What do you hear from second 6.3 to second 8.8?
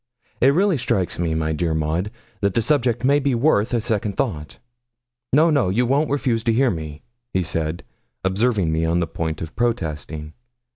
to hear me,' he said, observing